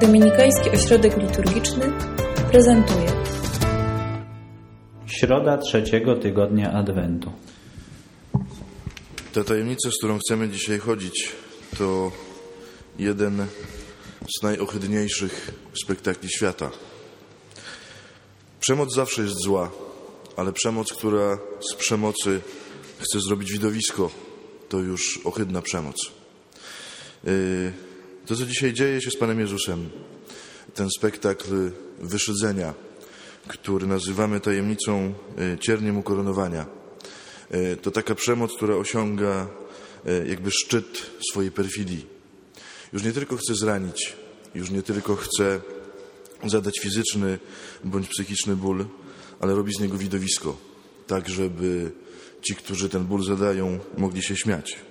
[0.00, 1.92] Dominikański Ośrodek Liturgiczny
[2.50, 3.12] prezentuje
[5.06, 7.32] Środa trzeciego tygodnia Adwentu.
[9.32, 11.32] Ta tajemnica, z którą chcemy dzisiaj chodzić,
[11.78, 12.12] to
[12.98, 13.46] jeden
[14.38, 15.50] z najohydniejszych
[15.82, 16.70] spektakli świata.
[18.60, 19.70] Przemoc zawsze jest zła,
[20.36, 21.38] ale przemoc, która
[21.72, 22.40] z przemocy
[22.98, 24.10] chce zrobić widowisko,
[24.68, 25.96] to już ohydna przemoc.
[27.24, 27.87] Yy,
[28.28, 29.90] to, co dzisiaj dzieje się z Panem Jezusem,
[30.74, 32.74] ten spektakl wyszydzenia,
[33.46, 36.66] który nazywamy tajemnicą yy, cierniem ukoronowania,
[37.50, 39.48] yy, to taka przemoc, która osiąga
[40.26, 42.06] jakby szczyt swojej perfidii.
[42.92, 44.16] Już nie tylko chce zranić,
[44.54, 45.60] już nie tylko chce
[46.44, 47.38] zadać fizyczny
[47.84, 48.86] bądź psychiczny ból,
[49.40, 50.56] ale robi z niego widowisko,
[51.06, 51.90] tak żeby
[52.42, 54.87] ci, którzy ten ból zadają, mogli się śmiać.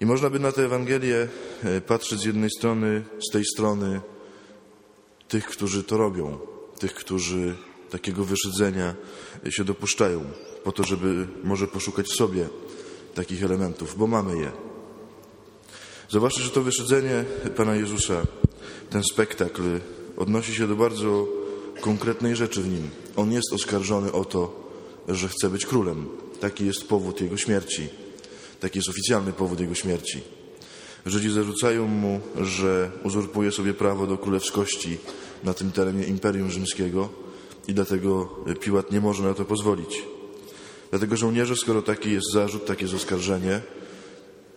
[0.00, 1.28] I można by na tę Ewangelię
[1.64, 4.00] e, patrzeć z jednej strony, z tej strony
[5.28, 6.38] tych, którzy to robią,
[6.78, 7.54] tych, którzy
[7.90, 8.94] takiego wyszydzenia
[9.50, 10.24] się dopuszczają,
[10.64, 12.48] po to, żeby może poszukać w sobie
[13.14, 14.52] takich elementów, bo mamy je.
[16.08, 17.24] Zobaczcie, że to wyszydzenie
[17.56, 18.22] Pana Jezusa,
[18.90, 19.62] ten spektakl
[20.16, 21.28] odnosi się do bardzo
[21.80, 22.90] konkretnej rzeczy w nim.
[23.16, 24.70] On jest oskarżony o to,
[25.08, 26.06] że chce być królem.
[26.40, 27.88] Taki jest powód jego śmierci.
[28.60, 30.20] Taki jest oficjalny powód jego śmierci.
[31.06, 34.98] Żydzi zarzucają mu, że uzurpuje sobie prawo do królewskości
[35.44, 37.08] na tym terenie Imperium Rzymskiego
[37.68, 40.02] i dlatego Piłat nie może na to pozwolić.
[40.90, 43.60] Dlatego żołnierze, skoro taki jest zarzut, takie jest oskarżenie,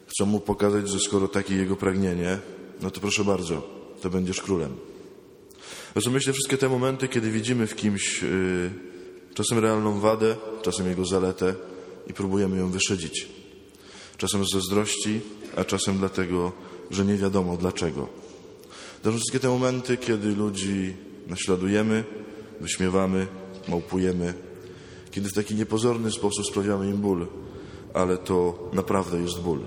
[0.08, 2.40] chcą mu pokazać, że skoro takie jego pragnienie,
[2.82, 3.70] no to proszę bardzo,
[4.02, 4.78] to będziesz królem.
[6.12, 8.72] Myślę wszystkie te momenty, kiedy widzimy w kimś yy,
[9.34, 11.56] czasem realną wadę, czasem jego zaletę
[12.08, 13.37] i próbujemy ją wyszydzić.
[14.18, 15.22] Czasem z zazdrości,
[15.56, 16.52] a czasem dlatego,
[16.92, 18.08] że nie wiadomo dlaczego.
[19.04, 20.96] To wszystkie te momenty, kiedy ludzi
[21.28, 22.04] naśladujemy,
[22.62, 23.28] wyśmiewamy,
[23.68, 24.34] małpujemy,
[25.12, 27.28] kiedy w taki niepozorny sposób sprawiamy im ból,
[27.94, 29.60] ale to naprawdę jest ból.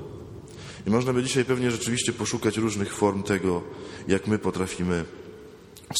[0.86, 3.62] I można by dzisiaj pewnie rzeczywiście poszukać różnych form tego,
[4.08, 5.04] jak my potrafimy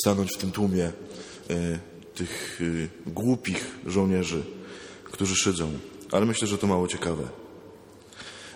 [0.02, 0.92] stanąć w tym tłumie
[1.50, 1.78] e,
[2.14, 2.60] tych
[3.06, 4.42] e, głupich żołnierzy,
[5.04, 5.70] którzy szydzą.
[6.12, 7.39] Ale myślę, że to mało ciekawe.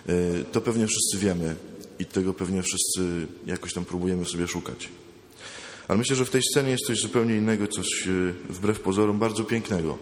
[0.09, 1.55] E, to pewnie wszyscy wiemy
[1.99, 4.89] i tego pewnie wszyscy jakoś tam próbujemy sobie szukać.
[5.87, 7.87] Ale myślę, że w tej scenie jest coś zupełnie innego, coś
[8.49, 9.97] wbrew pozorom bardzo pięknego.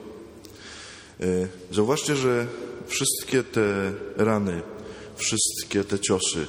[1.72, 2.48] Zauważcie, że
[2.88, 4.62] wszystkie te rany,
[5.16, 6.48] wszystkie te ciosy,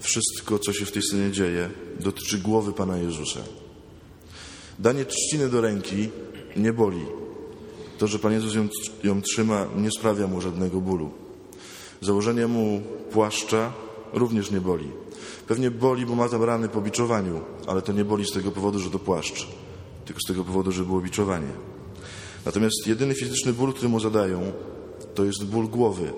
[0.00, 1.70] wszystko, co się w tej scenie dzieje,
[2.00, 3.40] dotyczy głowy Pana Jezusa.
[4.78, 6.08] Danie trzciny do ręki
[6.56, 7.04] nie boli.
[7.98, 8.68] To, że Pan Jezus ją,
[9.04, 11.23] ją trzyma, nie sprawia mu żadnego bólu.
[12.04, 12.82] Założenie mu
[13.12, 13.72] płaszcza
[14.12, 14.88] również nie boli.
[15.48, 18.78] Pewnie boli, bo ma tam rany po biczowaniu, ale to nie boli z tego powodu,
[18.78, 19.48] że to płaszcz,
[20.04, 21.52] tylko z tego powodu, że było biczowanie.
[22.46, 24.52] Natomiast jedyny fizyczny ból, który mu zadają,
[25.14, 26.12] to jest ból głowy.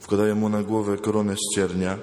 [0.00, 1.98] Wkładają mu na głowę koronę z ciernia,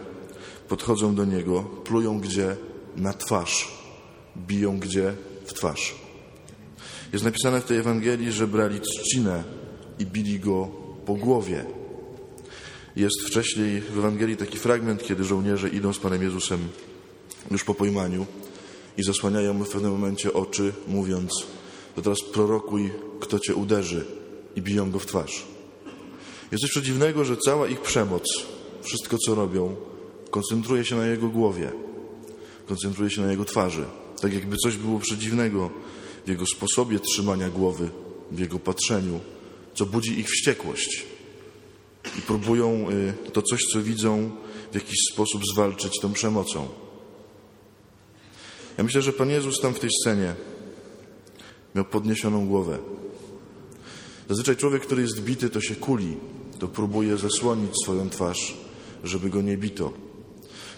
[0.67, 2.55] podchodzą do niego, plują gdzie?
[2.95, 3.79] Na twarz
[4.37, 5.13] biją gdzie?
[5.45, 5.95] W twarz.
[7.13, 9.43] Jest napisane w tej Ewangelii, że brali trzcinę
[9.99, 10.67] i bili go
[11.05, 11.65] po głowie.
[12.99, 16.59] Jest wcześniej w Ewangelii taki fragment, kiedy żołnierze idą z Panem Jezusem
[17.51, 18.25] już po pojmaniu
[18.97, 21.31] i zasłaniają mu w pewnym momencie oczy, mówiąc,
[21.95, 24.05] to teraz prorokuj, kto cię uderzy
[24.55, 25.45] i biją go w twarz.
[26.51, 28.23] Jest coś przedziwnego, że cała ich przemoc,
[28.81, 29.75] wszystko co robią,
[30.31, 31.71] koncentruje się na jego głowie,
[32.67, 33.85] koncentruje się na jego twarzy.
[34.21, 35.69] Tak jakby coś było przedziwnego
[36.25, 37.89] w jego sposobie trzymania głowy,
[38.31, 39.19] w jego patrzeniu,
[39.73, 41.18] co budzi ich wściekłość.
[42.17, 44.31] I próbują y, to coś, co widzą,
[44.71, 46.67] w jakiś sposób zwalczyć tą przemocą.
[48.77, 50.35] Ja myślę, że Pan Jezus tam w tej scenie
[51.75, 52.77] miał podniesioną głowę.
[54.29, 56.17] Zazwyczaj człowiek, który jest bity, to się kuli,
[56.59, 58.57] to próbuje zasłonić swoją twarz,
[59.03, 59.93] żeby go nie bito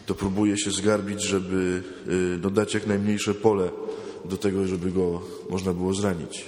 [0.06, 1.84] to próbuje się zgarbić, żeby
[2.36, 3.70] y, dodać jak najmniejsze pole
[4.26, 6.46] do tego, żeby go można było zranić.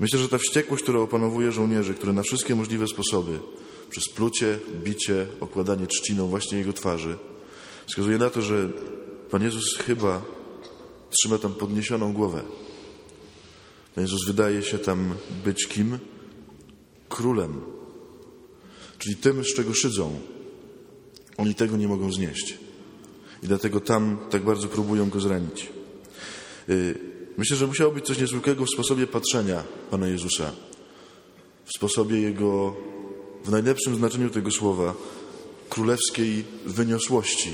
[0.00, 3.38] Myślę, że ta wściekłość, która opanowuje żołnierzy, które na wszystkie możliwe sposoby,
[3.90, 7.18] przez plucie, bicie, okładanie trzciną właśnie jego twarzy,
[7.86, 8.68] wskazuje na to, że
[9.30, 10.22] Pan Jezus chyba
[11.10, 12.42] trzyma tam podniesioną głowę.
[13.94, 15.14] Pan Jezus wydaje się tam
[15.44, 15.98] być kim?
[17.08, 17.60] Królem.
[18.98, 20.20] Czyli tym, z czego szydzą.
[21.36, 22.58] Oni tego nie mogą znieść.
[23.42, 25.68] I dlatego tam tak bardzo próbują go zranić.
[27.38, 30.52] Myślę, że musiało być coś niezwykłego w sposobie patrzenia Pana Jezusa,
[31.64, 32.76] w sposobie Jego,
[33.44, 34.94] w najlepszym znaczeniu tego słowa,
[35.70, 37.50] królewskiej wyniosłości,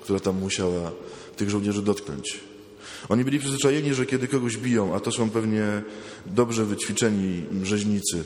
[0.00, 0.92] która tam musiała
[1.36, 2.40] tych żołnierzy dotknąć.
[3.08, 5.82] Oni byli przyzwyczajeni, że kiedy kogoś biją, a to są pewnie
[6.26, 8.24] dobrze wyćwiczeni rzeźnicy,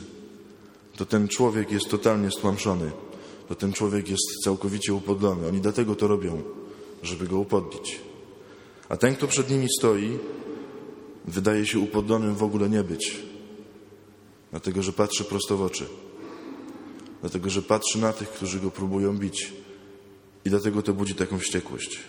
[0.95, 2.91] to ten człowiek jest totalnie stłamszony,
[3.47, 5.47] to ten człowiek jest całkowicie upodlony.
[5.47, 6.41] Oni dlatego to robią,
[7.03, 7.99] żeby go upodlić.
[8.89, 10.17] A ten, kto przed nimi stoi,
[11.29, 13.15] wydaje się upodlonym w ogóle nie być,
[14.51, 15.85] dlatego że patrzy prosto w oczy,
[17.21, 19.53] dlatego że patrzy na tych, którzy go próbują bić
[20.45, 21.99] i dlatego to budzi taką wściekłość.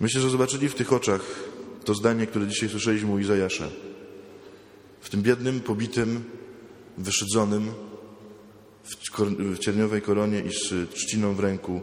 [0.00, 1.22] Myślę, że zobaczyli w tych oczach
[1.84, 3.68] to zdanie, które dzisiaj słyszeliśmy u Izajasza.
[5.00, 6.24] W tym biednym, pobitym,
[6.98, 7.70] wyszydzonym,
[9.54, 11.80] w, cierniowej koronie i z trzciną w ręku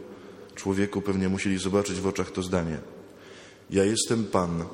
[0.54, 2.78] człowieku pewnie musieli zobaczyć w oczach to zdanie.
[3.70, 4.64] Ja jestem Pan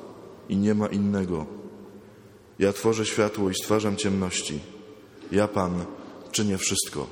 [0.49, 1.62] i nie ma innego.
[2.63, 4.59] Ja tworzę światło i stwarzam ciemności.
[5.31, 5.85] Ja, Pan,
[6.31, 7.07] czynię wszystko.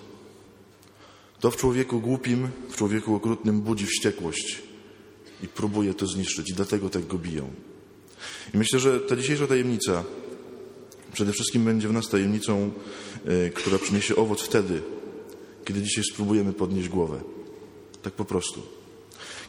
[1.39, 4.61] To w człowieku głupim, w człowieku okrutnym budzi wściekłość
[5.43, 7.49] i próbuje to zniszczyć i dlatego tak go biją.
[8.53, 10.03] I myślę, że ta dzisiejsza tajemnica
[11.13, 12.71] przede wszystkim będzie w nas tajemnicą,
[13.47, 14.81] y, która przyniesie owoc wtedy,
[15.65, 17.21] kiedy dzisiaj spróbujemy podnieść głowę.
[18.01, 18.61] Tak po prostu.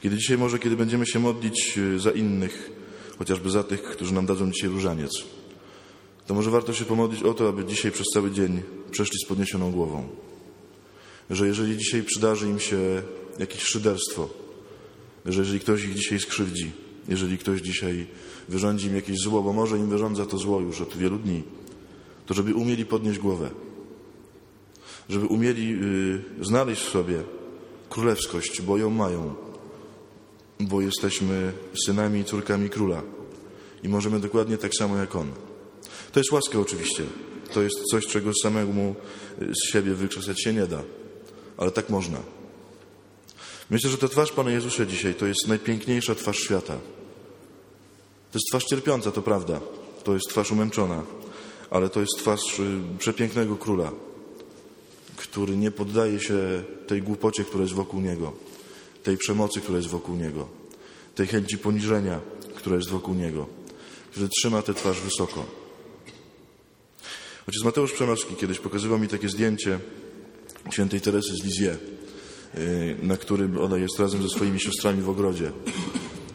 [0.02, 2.70] Kiedy dzisiaj może, kiedy będziemy się modlić y, za innych,
[3.18, 5.10] chociażby za tych, którzy nam dadzą dzisiaj różaniec,
[6.32, 9.72] to może warto się pomodlić o to, aby dzisiaj przez cały dzień przeszli z podniesioną
[9.72, 10.08] głową.
[11.30, 13.02] Że jeżeli dzisiaj przydarzy im się
[13.38, 14.28] jakieś szyderstwo,
[15.26, 16.72] że jeżeli ktoś ich dzisiaj skrzywdzi,
[17.08, 18.06] jeżeli ktoś dzisiaj
[18.48, 21.42] wyrządzi im jakieś zło, bo może im wyrządza to zło już od wielu dni,
[22.26, 23.50] to żeby umieli podnieść głowę,
[25.08, 25.74] żeby umieli
[26.40, 27.22] y, znaleźć w sobie
[27.90, 29.34] królewskość, bo ją mają,
[30.60, 31.52] bo jesteśmy
[31.86, 33.02] synami i córkami króla
[33.82, 35.51] i możemy dokładnie tak samo jak on.
[36.12, 37.04] To jest łaska oczywiście.
[37.54, 38.94] To jest coś, czego samemu
[39.38, 40.82] z siebie wykrzesać się nie da.
[41.56, 42.18] Ale tak można.
[43.70, 46.74] Myślę, że ta twarz Pana Jezusa dzisiaj to jest najpiękniejsza twarz świata.
[48.32, 49.60] To jest twarz cierpiąca, to prawda.
[50.04, 51.02] To jest twarz umęczona.
[51.70, 53.92] Ale to jest twarz y, przepięknego króla,
[55.16, 58.32] który nie poddaje się tej głupocie, która jest wokół niego,
[59.02, 60.48] tej przemocy, która jest wokół niego,
[61.14, 62.20] tej chęci poniżenia,
[62.54, 63.46] która jest wokół niego,
[64.10, 65.61] który trzyma tę twarz wysoko.
[67.48, 69.78] Ojciec Mateusz Przemowski kiedyś pokazywał mi takie zdjęcie
[70.70, 71.76] świętej Teresy z Lizie,
[72.58, 75.52] y, na którym ona jest razem ze swoimi siostrami w ogrodzie.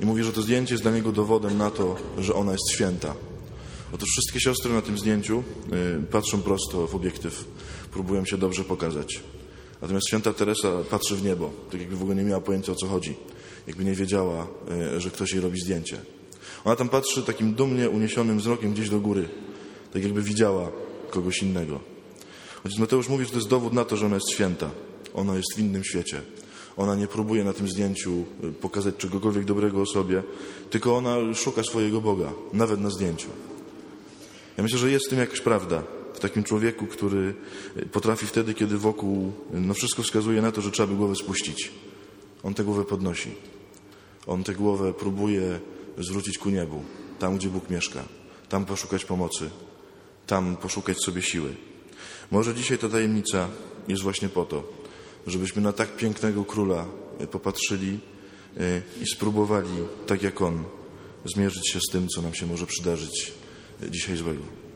[0.02, 3.16] I mówi, że to zdjęcie jest dla niego dowodem na to, że ona jest święta.
[3.94, 5.44] Otóż wszystkie siostry na tym zdjęciu
[6.00, 7.46] y, patrzą prosto w obiektyw,
[7.92, 9.20] próbują się dobrze pokazać.
[9.82, 12.88] Natomiast święta Teresa patrzy w niebo, tak jakby w ogóle nie miała pojęcia o co
[12.88, 13.16] chodzi,
[13.68, 14.48] jakby nie wiedziała,
[14.96, 15.98] y, że ktoś jej robi zdjęcie.
[16.66, 19.30] Ona tam patrzy takim dumnie uniesionym wzrokiem gdzieś do góry,
[19.94, 20.72] tak jakby widziała
[21.10, 21.80] kogoś innego.
[22.66, 24.70] Ojciec Mateusz mówi, że to jest dowód na to, że ona jest święta.
[25.14, 26.22] Ona jest w innym świecie.
[26.78, 30.24] Ona nie próbuje na tym zdjęciu y, pokazać czegokolwiek dobrego o sobie,
[30.70, 33.30] tylko ona szuka swojego Boga, nawet na zdjęciu.
[34.58, 35.84] Ja myślę, że jest w tym jakaś prawda.
[36.14, 37.34] W takim człowieku, który
[37.78, 41.16] y, potrafi wtedy, kiedy wokół y, no wszystko wskazuje na to, że trzeba by głowę
[41.16, 41.72] spuścić.
[42.44, 43.32] On tę głowę podnosi.
[44.28, 45.60] On tę głowę próbuje
[45.98, 46.84] zwrócić ku niebu,
[47.20, 48.04] tam gdzie Bóg mieszka,
[48.50, 49.50] tam poszukać pomocy,
[50.28, 51.56] tam poszukać sobie siły.
[52.32, 53.50] Może dzisiaj ta tajemnica
[53.88, 54.64] jest właśnie po to,
[55.28, 56.86] żebyśmy na tak pięknego króla
[57.32, 58.00] popatrzyli
[59.02, 59.70] i spróbowali,
[60.08, 60.64] tak jak on,
[61.26, 63.34] zmierzyć się z tym, co nam się może przydarzyć
[63.90, 64.67] dzisiaj złego.